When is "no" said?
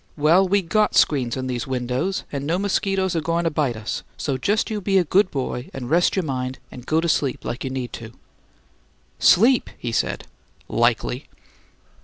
2.47-2.57